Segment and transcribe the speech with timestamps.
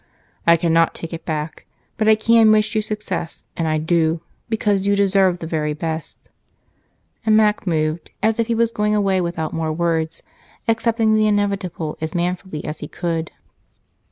[0.47, 4.87] I cannot take it back, but I can wish you success, and I do, because
[4.87, 6.27] you deserve the very best."
[7.23, 10.23] And Mac moved as if he was going away without more words,
[10.67, 13.29] accepting the inevitable as manfully as he could.